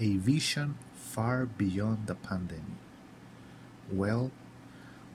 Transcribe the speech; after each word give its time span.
a 0.00 0.16
vision 0.16 0.76
far 0.94 1.46
beyond 1.46 2.06
the 2.06 2.14
pandemic. 2.14 2.78
Well, 3.90 4.30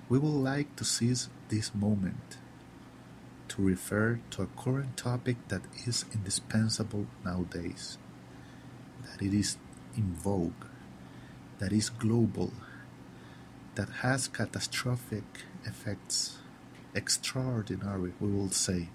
we 0.10 0.20
would 0.20 0.28
like 0.28 0.76
to 0.76 0.84
seize 0.84 1.30
this 1.50 1.74
moment 1.74 2.38
to 3.48 3.62
refer 3.62 4.20
to 4.32 4.42
a 4.42 4.48
current 4.48 4.98
topic 4.98 5.38
that 5.48 5.62
is 5.86 6.06
indispensable 6.14 7.06
nowadays, 7.24 7.98
that 9.06 9.22
it 9.22 9.34
is 9.34 9.58
in 9.96 10.16
vogue, 10.16 10.66
that 11.60 11.72
is 11.72 11.90
global, 11.90 12.52
that 13.76 13.90
has 14.02 14.28
catastrophic 14.28 15.24
effects, 15.66 16.38
extraordinary, 16.96 18.14
we 18.20 18.30
will 18.30 18.50
say, 18.50 18.90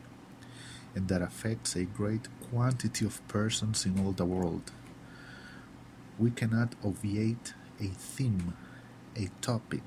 and 0.94 1.08
that 1.08 1.22
affects 1.22 1.76
a 1.76 1.84
great 1.84 2.28
quantity 2.50 3.06
of 3.06 3.26
persons 3.28 3.86
in 3.86 4.04
all 4.04 4.12
the 4.12 4.24
world. 4.24 4.72
We 6.18 6.32
cannot 6.32 6.74
obviate 6.84 7.54
a 7.80 7.86
theme, 7.86 8.54
a 9.14 9.30
topic 9.40 9.84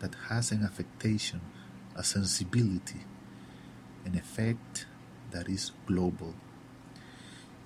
that 0.00 0.14
has 0.28 0.52
an 0.52 0.62
affectation, 0.62 1.40
a 1.96 2.04
sensibility, 2.04 3.00
an 4.04 4.14
effect 4.14 4.86
that 5.30 5.48
is 5.48 5.72
global. 5.86 6.34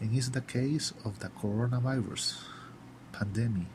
And 0.00 0.16
it's 0.16 0.28
the 0.28 0.42
case 0.42 0.92
of 1.04 1.18
the 1.18 1.28
coronavirus 1.28 2.38
pandemic, 3.10 3.66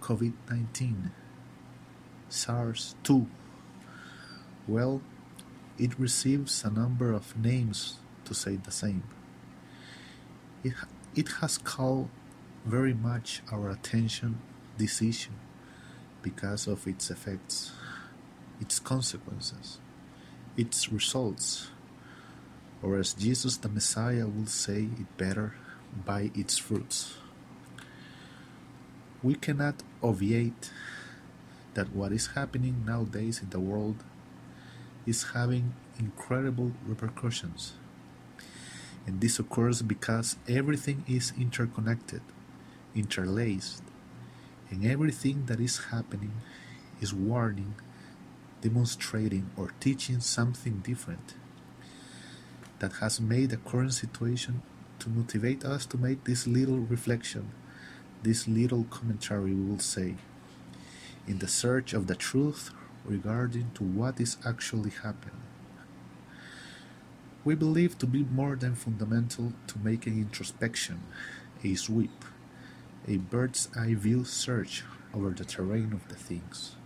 COVID 0.00 0.32
19, 0.50 1.12
SARS 2.28 2.96
2. 3.04 3.26
Well, 4.66 5.02
it 5.78 5.96
receives 6.00 6.64
a 6.64 6.70
number 6.70 7.12
of 7.12 7.36
names 7.36 7.98
to 8.24 8.34
say 8.34 8.56
the 8.56 8.72
same. 8.72 9.04
It, 10.64 10.72
it 11.14 11.28
has 11.40 11.58
called 11.58 12.08
very 12.68 12.94
much 12.94 13.42
our 13.50 13.70
attention 13.70 14.40
this 14.76 15.02
issue 15.02 15.38
because 16.22 16.66
of 16.66 16.86
its 16.86 17.10
effects, 17.10 17.72
its 18.60 18.78
consequences 18.78 19.78
its 20.58 20.90
results, 20.90 21.68
or 22.82 22.98
as 22.98 23.14
Jesus 23.14 23.56
the 23.58 23.68
Messiah 23.68 24.26
will 24.26 24.46
say 24.46 24.88
it 24.98 25.16
better, 25.16 25.54
by 26.04 26.30
its 26.34 26.58
fruits. 26.58 27.14
We 29.22 29.34
cannot 29.36 29.82
obviate 30.02 30.70
that 31.74 31.94
what 31.94 32.12
is 32.12 32.34
happening 32.34 32.84
nowadays 32.84 33.40
in 33.40 33.50
the 33.50 33.60
world 33.60 34.02
is 35.06 35.30
having 35.34 35.74
incredible 35.98 36.72
repercussions. 36.86 37.72
And 39.06 39.20
this 39.20 39.38
occurs 39.38 39.80
because 39.80 40.36
everything 40.48 41.04
is 41.08 41.32
interconnected, 41.38 42.20
interlaced, 42.94 43.82
and 44.70 44.84
everything 44.84 45.46
that 45.46 45.60
is 45.60 45.86
happening 45.90 46.32
is 47.00 47.14
warning 47.14 47.74
demonstrating 48.60 49.50
or 49.56 49.70
teaching 49.80 50.20
something 50.20 50.78
different 50.78 51.34
that 52.80 52.94
has 52.94 53.20
made 53.20 53.50
the 53.50 53.56
current 53.56 53.94
situation 53.94 54.62
to 54.98 55.08
motivate 55.08 55.64
us 55.64 55.86
to 55.86 55.96
make 55.96 56.24
this 56.24 56.46
little 56.46 56.78
reflection, 56.78 57.50
this 58.22 58.48
little 58.48 58.84
commentary, 58.84 59.52
we 59.52 59.70
will 59.70 59.78
say, 59.78 60.16
in 61.26 61.38
the 61.38 61.48
search 61.48 61.92
of 61.92 62.06
the 62.06 62.14
truth 62.14 62.70
regarding 63.04 63.70
to 63.74 63.82
what 63.82 64.20
is 64.20 64.36
actually 64.44 64.90
happening. 64.90 65.42
We 67.44 67.54
believe 67.54 67.98
to 67.98 68.06
be 68.06 68.24
more 68.24 68.56
than 68.56 68.74
fundamental 68.74 69.52
to 69.68 69.78
make 69.78 70.06
an 70.06 70.18
introspection, 70.18 71.00
a 71.64 71.74
sweep, 71.74 72.24
a 73.06 73.16
bird's 73.16 73.68
eye 73.76 73.94
view 73.94 74.24
search 74.24 74.84
over 75.14 75.30
the 75.30 75.44
terrain 75.44 75.92
of 75.92 76.06
the 76.08 76.14
things 76.14 76.76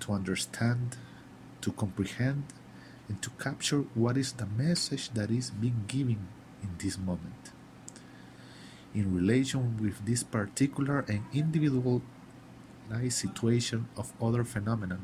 to 0.00 0.12
understand, 0.12 0.96
to 1.60 1.72
comprehend, 1.72 2.44
and 3.08 3.20
to 3.22 3.30
capture 3.30 3.84
what 3.94 4.16
is 4.16 4.32
the 4.32 4.46
message 4.46 5.10
that 5.10 5.30
is 5.30 5.50
being 5.50 5.84
given 5.88 6.28
in 6.62 6.70
this 6.78 6.98
moment. 6.98 7.52
In 8.94 9.14
relation 9.14 9.76
with 9.80 10.04
this 10.04 10.22
particular 10.22 11.04
and 11.08 11.24
individual 11.32 12.02
situation 13.08 13.88
of 13.96 14.12
other 14.20 14.42
phenomena 14.42 14.98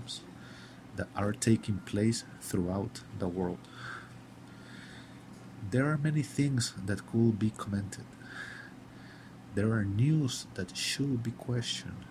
that 0.97 1.09
are 1.15 1.33
taking 1.33 1.79
place 1.79 2.25
throughout 2.41 3.03
the 3.19 3.29
world. 3.29 3.59
There 5.71 5.87
are 5.87 5.99
many 5.99 6.23
things 6.23 6.75
that 6.85 7.07
could 7.07 7.39
be 7.39 7.51
commented. 7.51 8.05
There 9.57 9.73
are 9.73 9.87
news 9.87 10.47
that 10.53 10.77
should 10.77 11.23
be 11.23 11.31
questioned, 11.31 12.05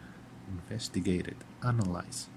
investigated, 0.50 1.36
analyzed, 1.64 2.28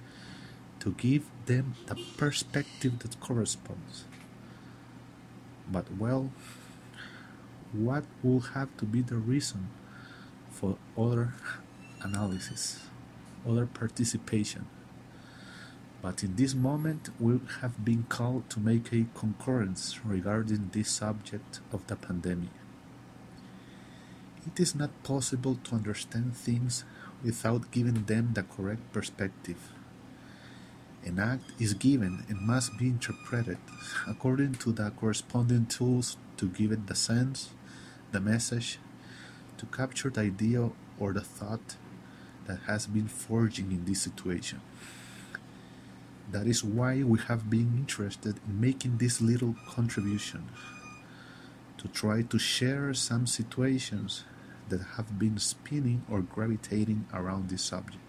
to 0.80 0.90
give 0.90 1.24
them 1.46 1.76
the 1.86 1.96
perspective 2.18 2.98
that 2.98 3.18
corresponds. 3.18 4.04
But 5.72 5.86
well, 5.96 6.30
what 7.72 8.04
will 8.22 8.52
have 8.52 8.76
to 8.76 8.84
be 8.84 9.00
the 9.00 9.16
reason 9.16 9.70
for 10.50 10.76
other 10.94 11.32
analysis, 12.02 12.80
other 13.48 13.64
participation? 13.64 14.66
But 16.02 16.22
in 16.22 16.36
this 16.36 16.54
moment, 16.54 17.08
we 17.18 17.40
have 17.62 17.82
been 17.82 18.04
called 18.10 18.50
to 18.50 18.60
make 18.60 18.92
a 18.92 19.06
concurrence 19.14 20.04
regarding 20.04 20.68
this 20.74 20.90
subject 20.90 21.60
of 21.72 21.86
the 21.86 21.96
pandemic. 21.96 22.57
It 24.46 24.60
is 24.60 24.74
not 24.74 25.02
possible 25.02 25.58
to 25.64 25.74
understand 25.74 26.36
things 26.36 26.84
without 27.22 27.70
giving 27.70 28.04
them 28.04 28.32
the 28.34 28.42
correct 28.42 28.92
perspective 28.92 29.72
an 31.04 31.18
act 31.18 31.44
is 31.58 31.74
given 31.74 32.24
and 32.28 32.40
must 32.40 32.76
be 32.76 32.86
interpreted 32.86 33.58
according 34.06 34.54
to 34.54 34.72
the 34.72 34.90
corresponding 34.90 35.66
tools 35.66 36.16
to 36.36 36.48
give 36.48 36.72
it 36.72 36.86
the 36.86 36.94
sense, 36.94 37.50
the 38.12 38.20
message, 38.20 38.78
to 39.56 39.66
capture 39.66 40.10
the 40.10 40.20
idea 40.20 40.70
or 40.98 41.12
the 41.12 41.20
thought 41.20 41.76
that 42.46 42.60
has 42.66 42.86
been 42.86 43.08
forging 43.08 43.72
in 43.72 43.84
this 43.84 44.02
situation. 44.02 44.60
That 46.30 46.46
is 46.46 46.62
why 46.62 47.02
we 47.02 47.18
have 47.20 47.48
been 47.48 47.72
interested 47.76 48.36
in 48.46 48.60
making 48.60 48.98
this 48.98 49.20
little 49.20 49.56
contribution 49.66 50.48
to 51.78 51.88
try 51.88 52.22
to 52.22 52.38
share 52.38 52.92
some 52.92 53.26
situations 53.26 54.24
that 54.68 54.82
have 54.96 55.18
been 55.18 55.38
spinning 55.38 56.04
or 56.10 56.20
gravitating 56.20 57.06
around 57.14 57.48
this 57.48 57.62
subject. 57.62 58.02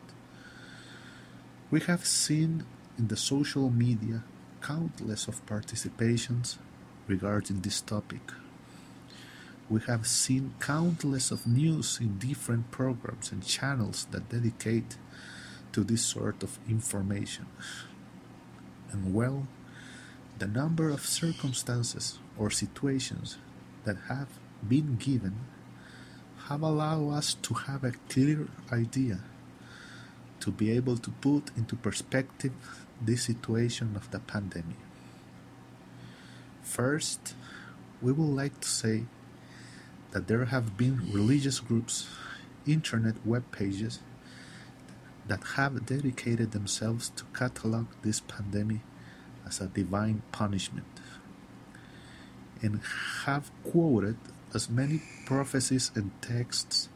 We 1.71 1.79
have 1.81 2.05
seen 2.05 2.65
in 2.97 3.07
the 3.07 3.15
social 3.15 3.69
media 3.69 4.23
countless 4.61 5.27
of 5.27 5.45
participations 5.45 6.57
regarding 7.07 7.61
this 7.61 7.79
topic. 7.79 8.21
We 9.69 9.81
have 9.81 10.07
seen 10.07 10.55
countless 10.59 11.31
of 11.31 11.45
news 11.45 11.99
in 12.01 12.17
different 12.17 12.71
programs 12.71 13.31
and 13.31 13.45
channels 13.45 14.07
that 14.11 14.29
dedicate 14.29 14.97
to 15.73 15.83
this 15.83 16.03
sort 16.03 16.41
of 16.41 16.57
information. 16.67 17.45
And 18.91 19.13
well, 19.13 19.47
the 20.39 20.47
number 20.47 20.89
of 20.89 21.05
circumstances 21.05 22.17
or 22.37 22.49
situations 22.49 23.37
that 23.85 23.97
have 24.07 24.27
been 24.67 24.95
given 24.97 25.35
have 26.47 26.61
allowed 26.61 27.09
us 27.11 27.35
to 27.35 27.53
have 27.53 27.83
a 27.83 27.93
clear 28.09 28.47
idea 28.71 29.19
to 30.39 30.51
be 30.51 30.71
able 30.71 30.97
to 30.97 31.11
put 31.21 31.51
into 31.55 31.75
perspective 31.75 32.53
this 33.01 33.23
situation 33.23 33.93
of 33.95 34.09
the 34.11 34.19
pandemic. 34.19 34.77
First, 36.63 37.35
we 38.01 38.11
would 38.11 38.35
like 38.35 38.59
to 38.61 38.67
say 38.67 39.03
that 40.11 40.27
there 40.27 40.45
have 40.45 40.77
been 40.77 41.11
religious 41.11 41.59
groups, 41.59 42.07
internet 42.65 43.15
web 43.25 43.51
pages 43.51 43.99
that 45.27 45.43
have 45.55 45.85
dedicated 45.85 46.51
themselves 46.51 47.09
to 47.09 47.23
catalog 47.33 47.87
this 48.01 48.19
pandemic 48.21 48.79
as 49.45 49.61
a 49.61 49.67
divine 49.67 50.21
punishment 50.31 50.85
and 52.61 52.81
have 53.25 53.51
quoted 53.63 54.17
as 54.53 54.69
many 54.69 55.01
prophecies 55.25 55.91
and 55.95 56.11
texts 56.21 56.89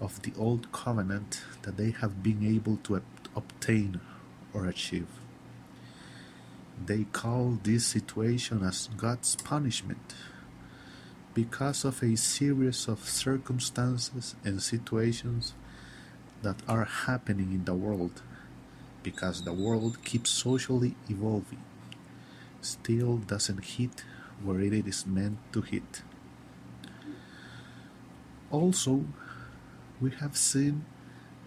of 0.00 0.20
the 0.22 0.32
old 0.36 0.72
covenant 0.72 1.42
that 1.62 1.76
they 1.76 1.90
have 1.90 2.22
been 2.22 2.44
able 2.44 2.76
to 2.78 3.00
obtain 3.36 4.00
or 4.52 4.66
achieve. 4.66 5.06
They 6.84 7.04
call 7.12 7.58
this 7.62 7.86
situation 7.86 8.62
as 8.64 8.88
God's 8.96 9.36
punishment 9.36 10.14
because 11.32 11.84
of 11.84 12.02
a 12.02 12.16
series 12.16 12.88
of 12.88 13.08
circumstances 13.08 14.34
and 14.44 14.62
situations 14.62 15.54
that 16.42 16.56
are 16.68 16.84
happening 16.84 17.52
in 17.52 17.64
the 17.64 17.74
world 17.74 18.22
because 19.02 19.42
the 19.42 19.52
world 19.52 20.02
keeps 20.04 20.30
socially 20.30 20.94
evolving 21.08 21.62
still 22.64 23.18
doesn't 23.18 23.64
hit 23.64 24.04
where 24.42 24.60
it 24.60 24.86
is 24.86 25.06
meant 25.06 25.38
to 25.52 25.60
hit 25.60 26.02
also 28.50 29.04
We 30.00 30.10
have 30.10 30.36
seen 30.36 30.84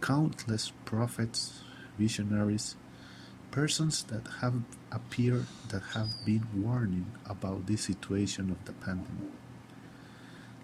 countless 0.01 0.71
prophets, 0.85 1.61
visionaries, 1.97 2.75
persons 3.51 4.03
that 4.03 4.25
have 4.41 4.55
appeared 4.91 5.45
that 5.69 5.83
have 5.93 6.09
been 6.25 6.47
warning 6.55 7.07
about 7.25 7.67
this 7.67 7.83
situation 7.83 8.49
of 8.49 8.63
the 8.65 8.73
pandemic, 8.73 9.31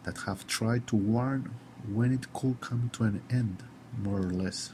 that 0.03 0.17
have 0.25 0.47
tried 0.47 0.87
to 0.87 0.95
warn 0.95 1.51
when 1.87 2.13
it 2.13 2.31
could 2.33 2.61
come 2.61 2.89
to 2.93 3.03
an 3.03 3.21
end, 3.29 3.63
more 4.01 4.19
or 4.19 4.31
less. 4.31 4.71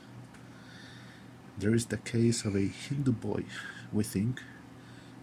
There 1.58 1.74
is 1.74 1.88
the 1.88 1.98
case 1.98 2.46
of 2.46 2.56
a 2.56 2.68
Hindu 2.68 3.12
boy, 3.12 3.44
we 3.92 4.04
think, 4.04 4.42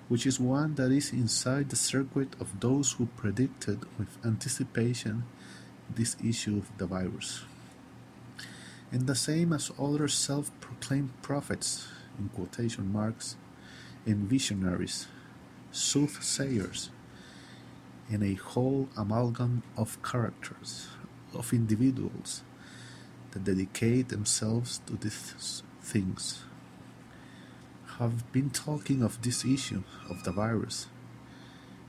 which 0.09 0.27
is 0.27 0.39
one 0.39 0.75
that 0.77 0.93
is 0.93 1.13
inside 1.13 1.69
the 1.69 1.77
circuit 1.77 2.29
of 2.41 2.61
those 2.61 2.93
who 2.93 3.07
predicted 3.17 3.81
with 3.99 4.25
anticipation 4.25 5.25
this 5.95 6.17
issue 6.25 6.59
of 6.59 6.79
the 6.79 6.87
virus. 6.87 7.45
And 8.93 9.07
the 9.07 9.15
same 9.15 9.53
as 9.53 9.73
other 9.79 10.09
self 10.09 10.51
proclaimed 10.61 11.11
prophets, 11.23 11.89
in 12.19 12.29
quotation 12.29 12.93
marks, 12.93 13.37
and 14.05 14.29
visionaries, 14.29 15.09
soothsayers, 15.73 16.91
and 18.09 18.23
a 18.23 18.35
whole 18.35 18.89
amalgam 18.97 19.65
of 19.77 20.01
characters, 20.03 20.87
of 21.35 21.53
individuals 21.53 22.43
that 23.33 23.45
dedicate 23.45 24.09
themselves 24.09 24.81
to 24.87 24.95
these 24.97 25.63
things 25.83 26.46
have 27.99 28.31
been 28.33 28.51
talking 28.51 29.03
of 29.03 29.23
this 29.23 29.45
issue 29.45 29.83
of 30.11 30.23
the 30.25 30.33
virus 30.33 30.87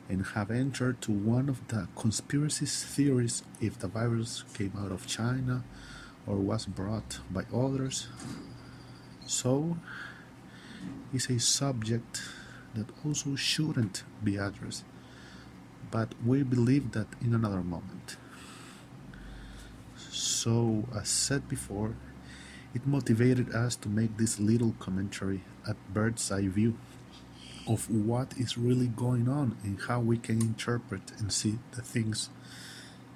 and 0.10 0.26
have 0.28 0.50
entered 0.50 1.02
to 1.02 1.12
one 1.12 1.50
of 1.50 1.68
the 1.68 1.88
conspiracy 1.96 2.66
theories 2.66 3.44
if 3.60 3.78
the 3.80 3.88
virus 3.88 4.44
came 4.54 4.72
out 4.78 4.92
of 4.92 5.06
China 5.06 5.64
or 6.26 6.38
was 6.38 6.66
brought 6.66 7.20
by 7.30 7.44
others. 7.54 8.08
So, 9.26 9.78
it's 11.14 11.30
a 11.30 11.40
subject 11.40 12.22
that 12.74 12.88
also 13.06 13.36
shouldn't 13.36 14.04
be 14.24 14.38
addressed, 14.38 14.86
but 15.92 16.14
we 16.26 16.44
believe 16.44 16.92
that 16.92 17.08
in 17.22 17.34
another 17.34 17.62
moment. 17.62 18.16
So, 20.10 20.86
as 20.96 21.10
said 21.10 21.50
before, 21.50 21.96
it 22.78 22.86
motivated 22.86 23.56
us 23.56 23.76
to 23.76 23.90
make 23.90 24.18
this 24.18 24.40
little 24.40 24.76
commentary 24.78 25.42
at 25.68 25.76
bird's 25.96 26.32
eye 26.32 26.48
view 26.48 26.78
of 27.68 27.90
what 27.90 28.38
is 28.38 28.56
really 28.56 28.86
going 28.86 29.28
on 29.28 29.58
and 29.64 29.80
how 29.88 30.00
we 30.00 30.16
can 30.16 30.40
interpret 30.40 31.02
and 31.18 31.34
see 31.34 31.58
the 31.72 31.82
things 31.82 32.30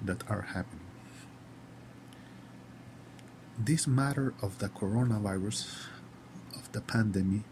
that 0.02 0.28
are 0.28 0.46
happening. 0.56 0.90
This 3.56 3.86
matter 3.86 4.34
of 4.42 4.58
the 4.58 4.68
coronavirus, 4.68 5.86
of 6.56 6.72
the 6.72 6.80
pandemic, 6.80 7.42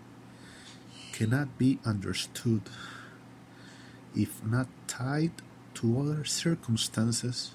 cannot 1.12 1.56
be 1.58 1.78
understood 1.84 2.62
if 4.16 4.44
not 4.44 4.66
tied 4.88 5.30
to 5.74 6.00
other 6.00 6.24
circumstances 6.24 7.52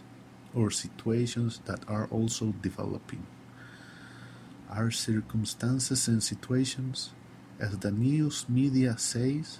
or 0.53 0.71
situations 0.71 1.59
that 1.65 1.81
are 1.89 2.07
also 2.09 2.53
developing. 2.61 3.27
Are 4.75 4.91
circumstances 4.91 6.09
and 6.09 6.21
situations, 6.21 7.11
as 7.61 7.77
the 7.77 7.91
news 7.91 8.45
media 8.49 8.97
says, 8.97 9.59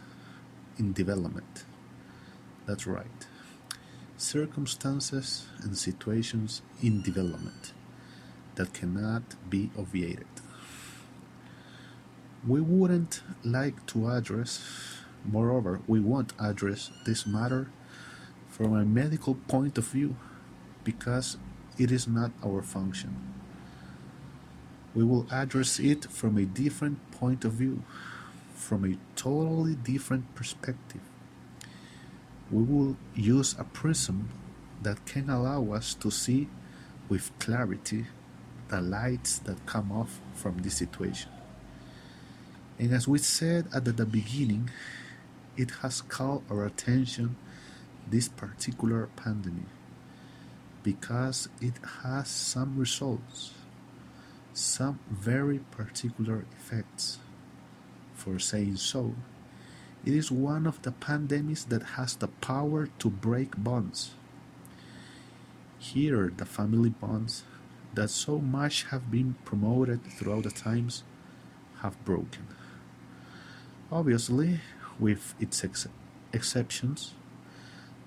in 0.77 0.91
development. 0.91 1.63
That's 2.65 2.85
right. 2.85 3.25
Circumstances 4.17 5.45
and 5.63 5.77
situations 5.77 6.61
in 6.83 7.01
development 7.01 7.71
that 8.55 8.73
cannot 8.73 9.23
be 9.49 9.71
obviated. 9.77 10.27
We 12.45 12.59
wouldn't 12.59 13.21
like 13.45 13.85
to 13.87 14.09
address, 14.09 14.61
moreover, 15.23 15.79
we 15.87 16.01
won't 16.01 16.33
address 16.37 16.91
this 17.05 17.25
matter 17.25 17.69
from 18.49 18.75
a 18.75 18.83
medical 18.83 19.35
point 19.35 19.77
of 19.77 19.87
view 19.87 20.17
because 20.83 21.37
it 21.77 21.89
is 21.89 22.05
not 22.05 22.31
our 22.43 22.61
function. 22.61 23.34
We 24.95 25.03
will 25.03 25.27
address 25.29 25.79
it 25.79 26.05
from 26.05 26.37
a 26.37 26.45
different 26.45 27.11
point 27.11 27.43
of 27.43 27.53
view, 27.53 27.83
from 28.55 28.85
a 28.85 28.97
totally 29.15 29.75
different 29.75 30.33
perspective. 30.33 31.01
We 32.49 32.63
will 32.63 32.95
use 33.13 33.55
a 33.59 33.65
prism 33.65 34.29
that 34.81 35.05
can 35.05 35.29
allow 35.29 35.73
us 35.73 35.93
to 35.95 36.09
see 36.09 36.47
with 37.09 37.37
clarity 37.39 38.05
the 38.69 38.81
lights 38.81 39.39
that 39.39 39.65
come 39.65 39.91
off 39.91 40.21
from 40.33 40.59
this 40.59 40.75
situation. 40.77 41.31
And 42.79 42.93
as 42.93 43.07
we 43.07 43.19
said 43.19 43.67
at 43.73 43.85
the 43.85 44.05
beginning, 44.05 44.69
it 45.57 45.71
has 45.81 46.01
called 46.01 46.43
our 46.49 46.65
attention 46.65 47.35
this 48.09 48.27
particular 48.27 49.07
pandemic 49.15 49.65
because 50.83 51.49
it 51.61 51.73
has 52.03 52.27
some 52.27 52.77
results, 52.77 53.53
some 54.55 54.99
very 55.11 55.59
particular 55.69 56.45
effects. 56.57 57.19
For 58.15 58.39
saying 58.39 58.77
so, 58.77 59.13
it 60.05 60.13
is 60.13 60.31
one 60.31 60.65
of 60.65 60.81
the 60.81 60.91
pandemics 60.91 61.67
that 61.67 61.99
has 61.99 62.15
the 62.15 62.29
power 62.29 62.87
to 62.99 63.09
break 63.09 63.61
bonds. 63.61 64.11
Here, 65.77 66.31
the 66.35 66.45
family 66.45 66.89
bonds 66.89 67.43
that 67.95 68.09
so 68.09 68.39
much 68.39 68.83
have 68.85 69.11
been 69.11 69.35
promoted 69.43 70.03
throughout 70.05 70.43
the 70.43 70.51
times 70.51 71.03
have 71.81 72.03
broken. 72.05 72.47
Obviously, 73.91 74.61
with 74.97 75.35
its 75.37 75.63
ex- 75.65 75.87
exceptions 76.31 77.13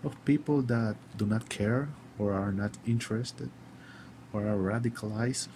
of 0.03 0.25
people 0.25 0.63
that 0.63 0.97
do 1.17 1.27
not 1.27 1.51
care 1.51 1.89
or 2.19 2.33
are 2.33 2.53
not 2.53 2.79
interested 2.87 3.51
or 4.33 4.47
are 4.47 4.57
radicalized, 4.57 5.49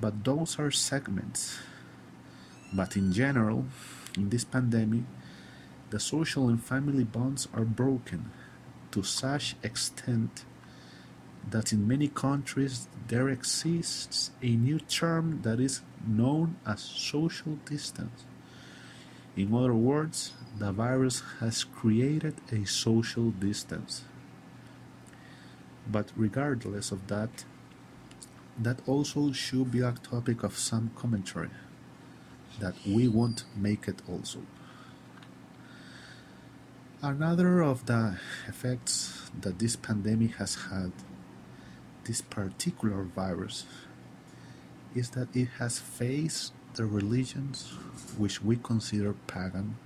but 0.00 0.24
those 0.24 0.58
are 0.58 0.70
segments. 0.70 1.58
But 2.72 2.96
in 2.96 3.12
general, 3.12 3.64
in 4.16 4.28
this 4.28 4.44
pandemic, 4.44 5.04
the 5.90 6.00
social 6.00 6.48
and 6.48 6.62
family 6.62 7.04
bonds 7.04 7.48
are 7.54 7.64
broken 7.64 8.30
to 8.90 9.02
such 9.02 9.56
extent 9.62 10.44
that 11.50 11.72
in 11.72 11.88
many 11.88 12.08
countries 12.08 12.88
there 13.08 13.28
exists 13.28 14.30
a 14.42 14.50
new 14.50 14.78
term 14.80 15.40
that 15.42 15.60
is 15.60 15.80
known 16.06 16.56
as 16.66 16.80
social 16.80 17.54
distance. 17.64 18.24
In 19.36 19.54
other 19.54 19.74
words, 19.74 20.32
the 20.58 20.72
virus 20.72 21.22
has 21.40 21.64
created 21.64 22.34
a 22.52 22.64
social 22.66 23.30
distance. 23.30 24.02
But 25.90 26.10
regardless 26.16 26.92
of 26.92 27.06
that, 27.06 27.44
that 28.58 28.80
also 28.86 29.32
should 29.32 29.70
be 29.70 29.80
a 29.80 29.92
topic 29.92 30.42
of 30.42 30.58
some 30.58 30.90
commentary 30.96 31.50
that 32.58 32.74
we 32.84 33.06
won't 33.06 33.44
make 33.56 33.86
it 33.86 34.02
also. 34.08 34.40
Another 37.00 37.62
of 37.62 37.86
the 37.86 38.18
effects 38.48 39.30
that 39.40 39.60
this 39.60 39.76
pandemic 39.76 40.34
has 40.36 40.56
had, 40.70 40.90
this 42.04 42.20
particular 42.20 43.04
virus, 43.04 43.64
is 44.94 45.10
that 45.10 45.28
it 45.36 45.48
has 45.58 45.78
faced 45.78 46.52
the 46.74 46.84
religions 46.84 47.72
which 48.16 48.42
we 48.42 48.56
consider 48.56 49.12
pagan, 49.28 49.76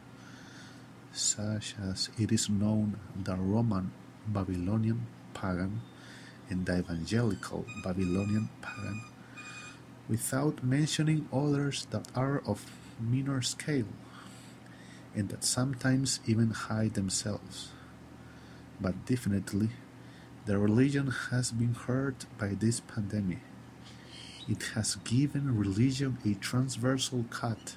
such 1.12 1.74
as 1.82 2.08
it 2.18 2.32
is 2.32 2.48
known 2.48 2.98
the 3.22 3.36
Roman 3.36 3.92
Babylonian 4.26 5.06
pagan 5.34 5.82
and 6.48 6.66
the 6.66 6.78
evangelical 6.78 7.64
Babylonian 7.82 8.48
pagan, 8.60 9.02
without 10.08 10.62
mentioning 10.62 11.28
others 11.32 11.86
that 11.90 12.06
are 12.14 12.42
of 12.46 12.70
minor 13.00 13.42
scale 13.42 13.86
and 15.14 15.28
that 15.28 15.44
sometimes 15.44 16.20
even 16.26 16.50
hide 16.50 16.94
themselves. 16.94 17.70
But 18.80 19.04
definitely, 19.06 19.70
the 20.46 20.58
religion 20.58 21.08
has 21.30 21.52
been 21.52 21.74
hurt 21.74 22.26
by 22.38 22.48
this 22.48 22.80
pandemic. 22.80 23.38
It 24.48 24.62
has 24.74 24.96
given 24.96 25.56
religion 25.56 26.18
a 26.24 26.34
transversal 26.34 27.24
cut, 27.30 27.76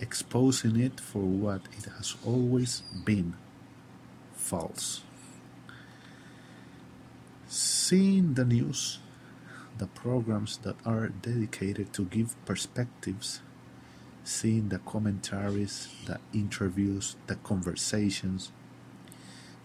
exposing 0.00 0.80
it 0.80 0.98
for 0.98 1.22
what 1.22 1.62
it 1.76 1.84
has 1.96 2.16
always 2.24 2.82
been 3.04 3.34
false. 4.34 5.02
Seeing 7.88 8.34
the 8.34 8.44
news, 8.44 8.98
the 9.78 9.86
programs 9.86 10.58
that 10.58 10.76
are 10.84 11.08
dedicated 11.08 11.90
to 11.94 12.04
give 12.04 12.36
perspectives, 12.44 13.40
seeing 14.24 14.68
the 14.68 14.78
commentaries, 14.80 15.88
the 16.04 16.20
interviews, 16.34 17.16
the 17.28 17.36
conversations, 17.36 18.52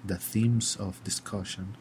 the 0.06 0.18
themes 0.18 0.78
of 0.78 1.04
discussion, 1.04 1.76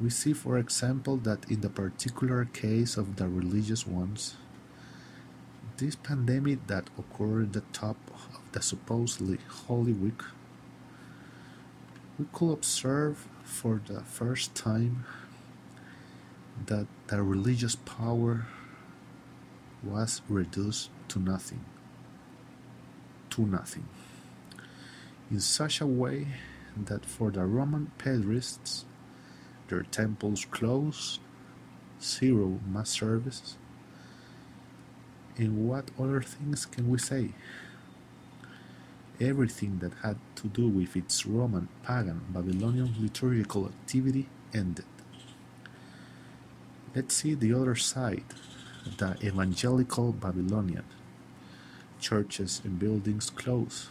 We 0.00 0.10
see, 0.10 0.32
for 0.32 0.58
example, 0.58 1.16
that 1.18 1.48
in 1.50 1.60
the 1.60 1.70
particular 1.70 2.44
case 2.46 2.96
of 2.96 3.16
the 3.16 3.28
religious 3.28 3.86
ones, 3.86 4.34
this 5.76 5.94
pandemic 5.94 6.66
that 6.66 6.90
occurred 6.98 7.46
at 7.46 7.52
the 7.52 7.60
top 7.72 7.96
of 8.34 8.52
the 8.52 8.62
supposedly 8.62 9.38
Holy 9.66 9.92
Week, 9.92 10.22
we 12.18 12.26
could 12.32 12.52
observe 12.52 13.28
for 13.44 13.80
the 13.86 14.00
first 14.00 14.54
time 14.54 15.04
that 16.66 16.86
the 17.06 17.22
religious 17.22 17.76
power 17.76 18.46
was 19.84 20.20
reduced 20.28 20.90
to 21.06 21.20
nothing. 21.20 21.64
To 23.30 23.42
nothing. 23.46 23.86
In 25.30 25.40
such 25.40 25.80
a 25.80 25.86
way 25.86 26.26
that 26.76 27.04
for 27.04 27.30
the 27.30 27.44
Roman 27.44 27.92
pedrists, 27.98 28.84
their 29.68 29.82
temples 29.82 30.44
closed, 30.44 31.20
zero 32.02 32.58
mass 32.66 32.90
service, 32.90 33.56
and 35.36 35.68
what 35.68 35.90
other 35.98 36.20
things 36.20 36.66
can 36.66 36.88
we 36.88 36.98
say? 36.98 37.30
Everything 39.20 39.80
that 39.80 39.92
had 40.02 40.16
to 40.36 40.46
do 40.46 40.68
with 40.68 40.96
its 40.96 41.26
Roman, 41.26 41.68
pagan, 41.82 42.20
Babylonian 42.30 42.94
liturgical 43.00 43.66
activity 43.66 44.28
ended. 44.54 44.84
Let's 46.94 47.14
see 47.16 47.34
the 47.34 47.52
other 47.52 47.74
side, 47.74 48.24
the 48.96 49.16
evangelical 49.22 50.12
Babylonian. 50.12 50.84
Churches 52.00 52.62
and 52.64 52.78
buildings 52.78 53.30
closed. 53.30 53.88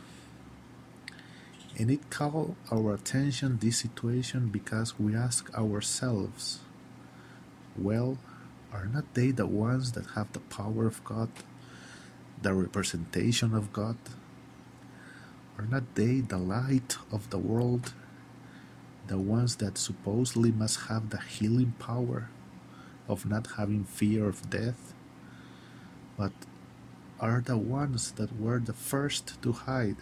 And 1.78 1.92
it 1.92 2.10
called 2.10 2.56
our 2.72 2.94
attention 2.94 3.60
this 3.60 3.80
situation 3.80 4.48
because 4.48 4.98
we 4.98 5.14
ask 5.14 5.54
ourselves, 5.54 6.60
well, 7.78 8.18
are 8.74 8.86
not 8.86 9.14
they 9.14 9.32
the 9.32 9.46
ones 9.46 9.92
that 9.92 10.08
have 10.16 10.32
the 10.34 10.40
power 10.40 10.88
of 10.88 11.04
God, 11.04 11.30
the 12.42 12.54
representation 12.54 13.54
of 13.54 13.72
God? 13.74 13.98
Are 15.58 15.66
not 15.66 15.96
they 15.96 16.22
the 16.22 16.38
light 16.38 16.98
of 17.12 17.30
the 17.32 17.40
world, 17.40 17.94
the 19.08 19.18
ones 19.18 19.56
that 19.56 19.78
supposedly 19.78 20.52
must 20.52 20.82
have 20.82 21.10
the 21.10 21.20
healing 21.20 21.74
power 21.80 22.30
of 23.08 23.26
not 23.26 23.48
having 23.58 23.84
fear 23.84 24.28
of 24.28 24.50
death, 24.50 24.94
but 26.18 26.32
are 27.20 27.42
the 27.42 27.58
ones 27.58 28.12
that 28.14 28.40
were 28.40 28.60
the 28.60 28.74
first 28.74 29.42
to 29.42 29.52
hide, 29.52 29.98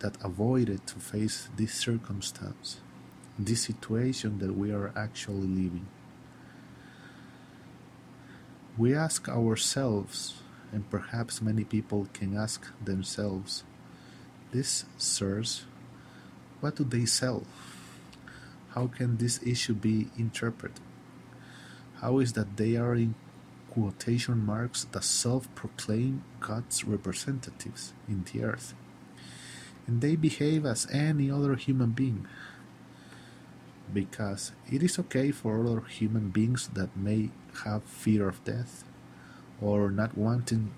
that 0.00 0.16
avoided 0.24 0.84
to 0.88 0.96
face 0.96 1.48
this 1.56 1.74
circumstance, 1.74 2.80
this 3.38 3.62
situation 3.62 4.38
that 4.40 4.56
we 4.56 4.72
are 4.72 4.92
actually 4.96 5.46
living? 5.46 5.86
We 8.76 8.94
ask 8.94 9.28
ourselves, 9.28 10.41
and 10.72 10.90
perhaps 10.90 11.42
many 11.42 11.64
people 11.64 12.08
can 12.12 12.36
ask 12.36 12.66
themselves, 12.82 13.62
these 14.52 14.84
sirs, 14.96 15.64
what 16.60 16.76
do 16.76 16.84
they 16.84 17.04
sell? 17.04 17.44
How 18.70 18.86
can 18.86 19.18
this 19.18 19.40
issue 19.44 19.74
be 19.74 20.08
interpreted? 20.16 20.80
How 22.00 22.18
is 22.18 22.32
that 22.32 22.56
they 22.56 22.76
are 22.76 22.94
in 22.94 23.14
quotation 23.70 24.44
marks 24.44 24.84
the 24.84 25.02
self-proclaimed 25.02 26.22
God's 26.40 26.84
representatives 26.84 27.92
in 28.08 28.24
the 28.24 28.44
earth? 28.44 28.74
And 29.86 30.00
they 30.00 30.16
behave 30.16 30.64
as 30.64 30.86
any 30.90 31.30
other 31.30 31.54
human 31.56 31.90
being 31.90 32.26
because 33.92 34.52
it 34.70 34.82
is 34.82 34.98
okay 34.98 35.30
for 35.30 35.60
other 35.60 35.82
human 35.82 36.30
beings 36.30 36.68
that 36.72 36.96
may 36.96 37.30
have 37.64 37.84
fear 37.84 38.28
of 38.28 38.42
death 38.44 38.84
or 39.62 39.90
not 39.90 40.16
wanting 40.18 40.72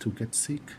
to 0.00 0.10
get 0.10 0.34
sick. 0.34 0.72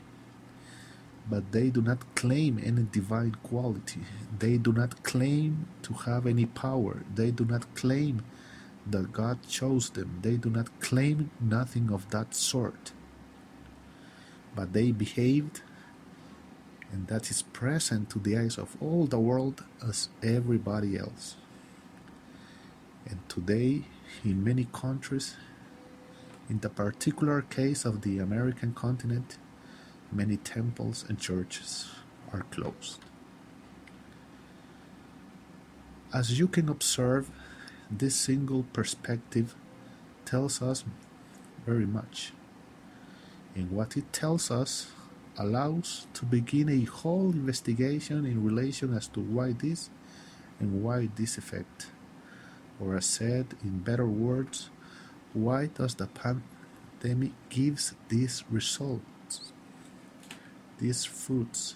But 1.27 1.51
they 1.51 1.69
do 1.69 1.81
not 1.81 2.15
claim 2.15 2.61
any 2.63 2.83
divine 2.83 3.35
quality. 3.41 4.01
They 4.37 4.57
do 4.57 4.71
not 4.71 5.03
claim 5.03 5.67
to 5.81 5.93
have 5.93 6.27
any 6.27 6.45
power. 6.45 7.01
They 7.13 7.31
do 7.31 7.45
not 7.45 7.73
claim 7.73 8.23
that 8.85 9.11
God 9.11 9.39
chose 9.49 9.89
them. 9.89 10.19
They 10.21 10.37
do 10.37 10.51
not 10.51 10.79
claim 10.79 11.31
nothing 11.41 11.91
of 11.91 12.09
that 12.11 12.35
sort. 12.35 12.91
But 14.55 14.73
they 14.73 14.91
behaved, 14.91 15.61
and 16.91 17.07
that 17.07 17.31
is 17.31 17.41
present 17.41 18.11
to 18.11 18.19
the 18.19 18.37
eyes 18.37 18.59
of 18.59 18.77
all 18.79 19.07
the 19.07 19.19
world 19.19 19.63
as 19.85 20.09
everybody 20.21 20.97
else. 20.97 21.35
And 23.09 23.27
today, 23.27 23.83
in 24.23 24.43
many 24.43 24.67
countries, 24.71 25.35
in 26.49 26.59
the 26.59 26.69
particular 26.69 27.41
case 27.41 27.85
of 27.85 28.01
the 28.01 28.19
American 28.19 28.73
continent, 28.73 29.37
many 30.11 30.37
temples 30.37 31.05
and 31.07 31.19
churches 31.19 31.89
are 32.31 32.43
closed. 32.51 32.99
As 36.13 36.39
you 36.39 36.47
can 36.47 36.69
observe, 36.69 37.29
this 37.91 38.15
single 38.15 38.63
perspective 38.73 39.55
tells 40.23 40.61
us 40.61 40.83
very 41.65 41.85
much. 41.85 42.31
And 43.55 43.71
what 43.71 43.97
it 43.97 44.11
tells 44.13 44.51
us 44.51 44.91
allows 45.37 46.07
to 46.13 46.25
begin 46.25 46.69
a 46.69 46.85
whole 46.85 47.31
investigation 47.31 48.25
in 48.25 48.43
relation 48.43 48.95
as 48.95 49.07
to 49.09 49.19
why 49.19 49.51
this 49.51 49.89
and 50.59 50.83
why 50.83 51.09
this 51.15 51.37
effect 51.37 51.87
or 52.79 52.95
as 52.95 53.05
said 53.05 53.47
in 53.63 53.79
better 53.79 54.05
words, 54.05 54.69
why 55.35 55.67
does 55.67 55.95
the 55.95 56.07
pandemic 56.07 57.33
gives 57.49 57.93
these 58.07 58.43
results, 58.49 59.51
these 60.79 61.03
fruits? 61.03 61.75